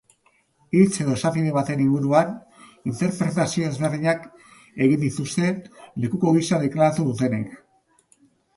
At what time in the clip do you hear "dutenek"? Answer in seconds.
7.13-7.57